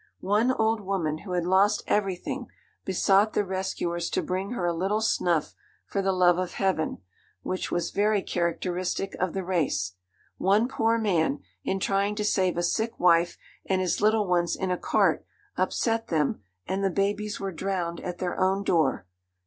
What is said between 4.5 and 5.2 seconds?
her a little